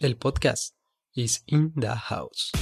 El 0.00 0.16
podcast 0.16 0.76
is 1.12 1.42
in 1.46 1.74
the 1.74 1.88
house. 1.88 2.52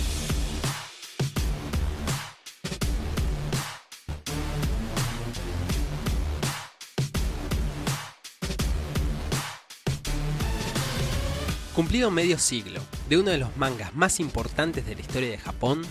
Cumplido 11.75 12.11
medio 12.11 12.39
siglo 12.39 12.81
de 13.11 13.19
uno 13.19 13.31
de 13.31 13.37
los 13.37 13.55
mangas 13.59 13.95
más 13.95 14.19
importantes 14.19 14.87
de 14.87 14.95
la 14.95 15.03
historia 15.03 15.29
de 15.29 15.37
Japón, 15.37 15.83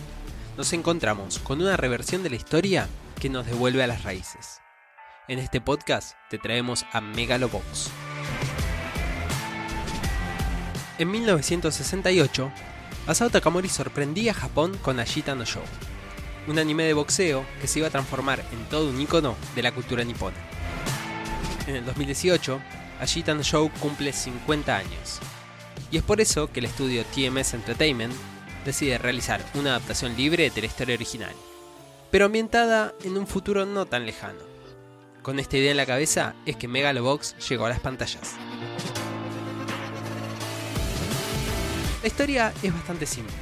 nos 0.58 0.74
encontramos 0.74 1.38
con 1.38 1.62
una 1.62 1.78
reversión 1.78 2.24
de 2.24 2.32
la 2.32 2.38
historia 2.38 2.90
que 3.22 3.30
nos 3.30 3.46
devuelve 3.46 3.84
a 3.84 3.88
las 3.88 4.04
raíces. 4.04 4.62
En 5.28 5.38
este 5.38 5.62
podcast 5.62 6.16
te 6.32 6.40
traemos 6.40 6.88
a 6.92 7.02
Megalobox. 7.02 7.92
En 10.98 11.12
1968, 11.12 12.52
Asao 13.06 13.30
Takamori 13.30 13.68
sorprendía 13.68 14.32
a 14.32 14.36
Japón 14.36 14.78
con 14.82 14.98
Ashita 15.02 15.36
no 15.36 15.44
Show, 15.44 15.64
un 16.48 16.58
anime 16.58 16.86
de 16.86 16.94
boxeo 16.94 17.46
que 17.60 17.68
se 17.68 17.80
iba 17.80 17.90
a 17.90 17.92
transformar 17.92 18.42
en 18.54 18.64
todo 18.70 18.90
un 18.90 19.02
icono 19.02 19.36
de 19.56 19.62
la 19.62 19.74
cultura 19.74 20.06
nipona. 20.06 20.38
En 21.68 21.76
el 21.76 21.86
2018, 21.86 22.62
Ashita 23.02 23.34
no 23.34 23.44
Show 23.44 23.70
cumple 23.82 24.14
50 24.14 24.74
años, 24.74 25.20
y 25.92 25.98
es 25.98 26.04
por 26.04 26.22
eso 26.22 26.50
que 26.50 26.62
el 26.62 26.68
estudio 26.68 27.04
TMS 27.04 27.56
Entertainment 27.56 28.14
decide 28.64 28.98
realizar 28.98 29.42
una 29.54 29.72
adaptación 29.72 30.16
libre 30.16 30.50
de 30.50 30.62
la 30.62 30.68
historia 30.68 30.96
original, 30.96 31.34
pero 32.10 32.28
ambientada 32.28 32.94
en 33.04 33.18
un 33.18 33.28
futuro 33.28 33.66
no 33.66 33.86
tan 33.86 34.06
lejano. 34.06 34.40
Con 35.22 35.40
esta 35.40 35.58
idea 35.58 35.72
en 35.72 35.78
la 35.78 35.86
cabeza 35.86 36.36
es 36.46 36.56
que 36.56 36.70
Megalobox 36.70 37.36
llegó 37.50 37.66
a 37.66 37.70
las 37.70 37.82
pantallas. 37.82 38.36
La 42.06 42.10
historia 42.10 42.54
es 42.62 42.72
bastante 42.72 43.08
simple. 43.08 43.34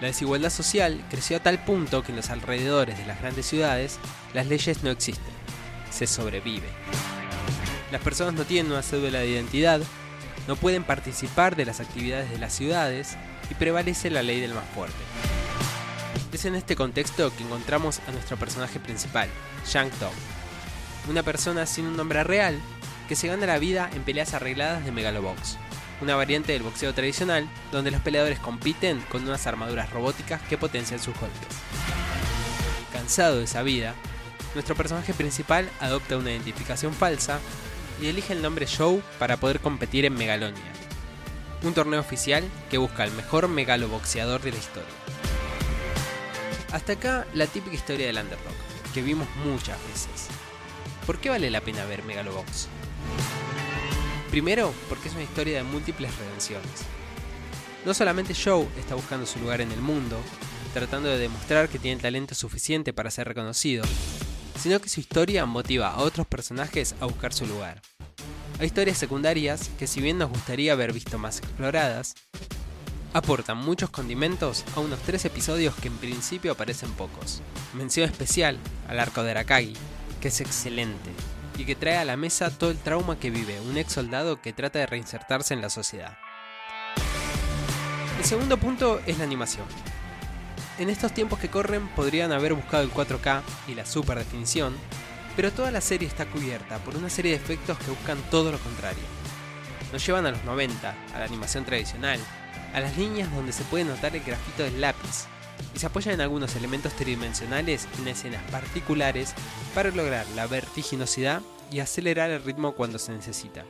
La 0.00 0.06
desigualdad 0.06 0.50
social 0.50 1.04
creció 1.10 1.38
a 1.38 1.40
tal 1.40 1.58
punto 1.64 2.04
que 2.04 2.12
en 2.12 2.16
los 2.16 2.30
alrededores 2.30 2.96
de 2.96 3.04
las 3.04 3.20
grandes 3.20 3.46
ciudades 3.46 3.98
las 4.32 4.46
leyes 4.46 4.84
no 4.84 4.90
existen, 4.90 5.34
se 5.90 6.06
sobrevive. 6.06 6.68
Las 7.90 8.00
personas 8.00 8.34
no 8.34 8.44
tienen 8.44 8.70
una 8.70 8.82
cédula 8.82 9.18
de 9.18 9.30
identidad, 9.30 9.80
no 10.46 10.54
pueden 10.54 10.84
participar 10.84 11.56
de 11.56 11.64
las 11.64 11.80
actividades 11.80 12.30
de 12.30 12.38
las 12.38 12.52
ciudades 12.52 13.16
y 13.50 13.54
prevalece 13.54 14.08
la 14.08 14.22
ley 14.22 14.38
del 14.38 14.54
más 14.54 14.68
fuerte. 14.72 14.94
Es 16.32 16.44
en 16.44 16.54
este 16.54 16.76
contexto 16.76 17.34
que 17.36 17.42
encontramos 17.42 17.98
a 18.06 18.12
nuestro 18.12 18.36
personaje 18.36 18.78
principal, 18.78 19.28
Shang 19.66 19.90
Tong, 19.90 20.14
una 21.10 21.24
persona 21.24 21.66
sin 21.66 21.86
un 21.86 21.96
nombre 21.96 22.22
real 22.22 22.56
que 23.08 23.16
se 23.16 23.26
gana 23.26 23.46
la 23.46 23.58
vida 23.58 23.90
en 23.94 24.04
peleas 24.04 24.32
arregladas 24.32 24.84
de 24.84 24.92
Megalobox, 24.92 25.58
una 26.00 26.16
variante 26.16 26.52
del 26.52 26.62
boxeo 26.62 26.92
tradicional 26.94 27.48
donde 27.72 27.90
los 27.90 28.00
peleadores 28.00 28.38
compiten 28.38 29.00
con 29.10 29.22
unas 29.22 29.46
armaduras 29.46 29.90
robóticas 29.90 30.42
que 30.42 30.58
potencian 30.58 31.00
sus 31.00 31.14
golpes. 31.18 31.48
Cansado 32.92 33.38
de 33.38 33.44
esa 33.44 33.62
vida, 33.62 33.94
nuestro 34.54 34.74
personaje 34.74 35.14
principal 35.14 35.68
adopta 35.80 36.16
una 36.16 36.30
identificación 36.30 36.92
falsa 36.92 37.40
y 38.00 38.06
elige 38.06 38.32
el 38.32 38.42
nombre 38.42 38.66
Show 38.66 39.02
para 39.18 39.36
poder 39.36 39.60
competir 39.60 40.04
en 40.04 40.14
Megalonia, 40.14 40.72
un 41.62 41.74
torneo 41.74 42.00
oficial 42.00 42.44
que 42.70 42.78
busca 42.78 43.02
al 43.02 43.12
mejor 43.12 43.48
megaloboxeador 43.48 44.40
de 44.42 44.52
la 44.52 44.58
historia. 44.58 44.88
Hasta 46.72 46.94
acá 46.94 47.26
la 47.34 47.46
típica 47.46 47.76
historia 47.76 48.06
del 48.06 48.18
underdog, 48.18 48.54
que 48.92 49.02
vimos 49.02 49.28
muchas 49.44 49.78
veces. 49.88 50.28
¿Por 51.06 51.18
qué 51.18 51.30
vale 51.30 51.50
la 51.50 51.60
pena 51.60 51.84
ver 51.84 52.02
Megalobox? 52.02 52.68
Primero, 54.34 54.74
porque 54.88 55.06
es 55.06 55.14
una 55.14 55.22
historia 55.22 55.58
de 55.58 55.62
múltiples 55.62 56.10
redenciones. 56.18 56.68
No 57.86 57.94
solamente 57.94 58.34
Joe 58.34 58.66
está 58.76 58.96
buscando 58.96 59.26
su 59.26 59.38
lugar 59.38 59.60
en 59.60 59.70
el 59.70 59.80
mundo, 59.80 60.18
tratando 60.72 61.08
de 61.08 61.18
demostrar 61.18 61.68
que 61.68 61.78
tiene 61.78 62.02
talento 62.02 62.34
suficiente 62.34 62.92
para 62.92 63.12
ser 63.12 63.28
reconocido, 63.28 63.84
sino 64.58 64.80
que 64.80 64.88
su 64.88 64.98
historia 64.98 65.46
motiva 65.46 65.90
a 65.90 65.98
otros 65.98 66.26
personajes 66.26 66.96
a 66.98 67.06
buscar 67.06 67.32
su 67.32 67.46
lugar. 67.46 67.80
Hay 68.58 68.66
historias 68.66 68.98
secundarias 68.98 69.70
que 69.78 69.86
si 69.86 70.00
bien 70.00 70.18
nos 70.18 70.30
gustaría 70.30 70.72
haber 70.72 70.92
visto 70.92 71.16
más 71.16 71.38
exploradas, 71.38 72.16
aportan 73.12 73.58
muchos 73.58 73.90
condimentos 73.90 74.64
a 74.74 74.80
unos 74.80 74.98
tres 75.02 75.24
episodios 75.26 75.76
que 75.76 75.86
en 75.86 75.96
principio 75.98 76.50
aparecen 76.50 76.90
pocos. 76.94 77.40
Mención 77.72 78.10
especial 78.10 78.58
al 78.88 78.98
arco 78.98 79.22
de 79.22 79.30
Arakagi, 79.30 79.74
que 80.20 80.26
es 80.26 80.40
excelente, 80.40 81.10
y 81.56 81.64
que 81.64 81.76
trae 81.76 81.96
a 81.96 82.04
la 82.04 82.16
mesa 82.16 82.50
todo 82.50 82.70
el 82.70 82.78
trauma 82.78 83.18
que 83.18 83.30
vive 83.30 83.60
un 83.60 83.76
ex 83.76 83.92
soldado 83.92 84.40
que 84.40 84.52
trata 84.52 84.78
de 84.78 84.86
reinsertarse 84.86 85.54
en 85.54 85.60
la 85.60 85.70
sociedad. 85.70 86.16
El 88.18 88.24
segundo 88.24 88.56
punto 88.56 89.00
es 89.06 89.18
la 89.18 89.24
animación. 89.24 89.66
En 90.78 90.90
estos 90.90 91.12
tiempos 91.12 91.38
que 91.38 91.50
corren 91.50 91.86
podrían 91.88 92.32
haber 92.32 92.54
buscado 92.54 92.82
el 92.82 92.90
4K 92.90 93.42
y 93.68 93.74
la 93.74 93.86
super 93.86 94.18
definición, 94.18 94.74
pero 95.36 95.52
toda 95.52 95.70
la 95.70 95.80
serie 95.80 96.08
está 96.08 96.26
cubierta 96.26 96.78
por 96.78 96.96
una 96.96 97.10
serie 97.10 97.32
de 97.32 97.36
efectos 97.36 97.78
que 97.78 97.90
buscan 97.90 98.18
todo 98.30 98.50
lo 98.50 98.58
contrario. 98.58 99.04
Nos 99.92 100.04
llevan 100.04 100.26
a 100.26 100.30
los 100.32 100.44
90, 100.44 100.94
a 101.14 101.18
la 101.18 101.24
animación 101.24 101.64
tradicional, 101.64 102.18
a 102.72 102.80
las 102.80 102.96
líneas 102.96 103.32
donde 103.32 103.52
se 103.52 103.62
puede 103.64 103.84
notar 103.84 104.16
el 104.16 104.24
grafito 104.24 104.64
del 104.64 104.80
lápiz, 104.80 105.26
y 105.74 105.78
se 105.78 105.86
apoyan 105.86 106.14
en 106.14 106.20
algunos 106.20 106.56
elementos 106.56 106.92
tridimensionales 106.94 107.88
en 107.98 108.08
escenas 108.08 108.42
particulares 108.50 109.34
para 109.74 109.90
lograr 109.90 110.26
la 110.34 110.46
vertiginosidad 110.46 111.42
y 111.70 111.80
acelerar 111.80 112.30
el 112.30 112.42
ritmo 112.42 112.74
cuando 112.74 112.98
se 112.98 113.12
necesita. 113.12 113.64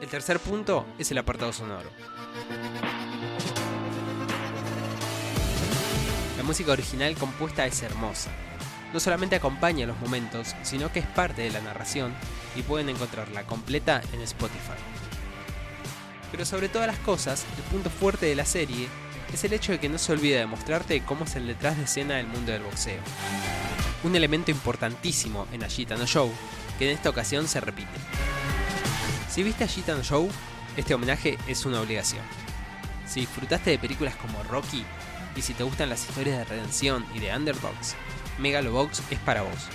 El 0.00 0.08
tercer 0.08 0.40
punto 0.40 0.84
es 0.98 1.10
el 1.10 1.18
apartado 1.18 1.52
sonoro. 1.52 1.88
La 6.36 6.42
música 6.42 6.72
original 6.72 7.14
compuesta 7.14 7.64
es 7.66 7.82
hermosa. 7.82 8.30
No 8.92 9.00
solamente 9.00 9.36
acompaña 9.36 9.86
los 9.86 9.98
momentos, 10.00 10.54
sino 10.62 10.92
que 10.92 10.98
es 10.98 11.06
parte 11.06 11.42
de 11.42 11.50
la 11.50 11.60
narración 11.60 12.12
y 12.56 12.62
pueden 12.62 12.88
encontrarla 12.88 13.46
completa 13.46 14.02
en 14.12 14.20
Spotify. 14.22 14.76
Pero 16.32 16.44
sobre 16.44 16.68
todas 16.68 16.88
las 16.88 16.98
cosas, 16.98 17.46
el 17.56 17.62
punto 17.64 17.90
fuerte 17.90 18.26
de 18.26 18.34
la 18.34 18.44
serie 18.44 18.88
es 19.32 19.44
el 19.44 19.52
hecho 19.52 19.72
de 19.72 19.80
que 19.80 19.88
no 19.88 19.98
se 19.98 20.12
olvide 20.12 20.38
de 20.38 20.46
mostrarte 20.46 21.02
cómo 21.02 21.24
es 21.24 21.36
el 21.36 21.46
detrás 21.46 21.76
de 21.76 21.84
escena 21.84 22.14
del 22.14 22.26
mundo 22.26 22.52
del 22.52 22.62
boxeo. 22.62 23.00
Un 24.04 24.16
elemento 24.16 24.50
importantísimo 24.50 25.46
en 25.52 25.62
Ashita 25.62 25.96
no 25.96 26.06
Show, 26.06 26.30
que 26.78 26.90
en 26.90 26.96
esta 26.96 27.10
ocasión 27.10 27.48
se 27.48 27.60
repite. 27.60 27.90
Si 29.30 29.42
viste 29.42 29.64
Ashita 29.64 29.94
no 29.94 30.02
Show, 30.02 30.28
este 30.76 30.94
homenaje 30.94 31.38
es 31.46 31.64
una 31.64 31.80
obligación. 31.80 32.22
Si 33.06 33.20
disfrutaste 33.20 33.70
de 33.70 33.78
películas 33.78 34.16
como 34.16 34.42
Rocky, 34.44 34.84
y 35.34 35.42
si 35.42 35.54
te 35.54 35.64
gustan 35.64 35.88
las 35.88 36.06
historias 36.08 36.38
de 36.38 36.44
redención 36.44 37.06
y 37.14 37.20
de 37.20 37.34
underdogs, 37.34 37.94
Megalobox 38.38 39.02
es 39.10 39.18
para 39.20 39.42
vos. 39.42 39.68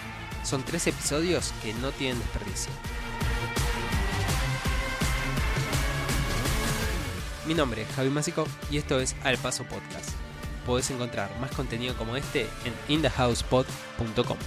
Son 0.43 0.63
tres 0.63 0.87
episodios 0.87 1.53
que 1.61 1.73
no 1.75 1.91
tienen 1.91 2.19
desperdicio. 2.19 2.71
Mi 7.47 7.53
nombre 7.53 7.83
es 7.83 7.87
Javi 7.95 8.09
Masico 8.09 8.45
y 8.69 8.77
esto 8.77 8.99
es 8.99 9.15
Al 9.23 9.37
Paso 9.37 9.63
Podcast. 9.63 10.09
Podés 10.65 10.91
encontrar 10.91 11.29
más 11.39 11.49
contenido 11.51 11.95
como 11.95 12.17
este 12.17 12.41
en 12.65 12.73
inthehousepod.com. 12.89 14.37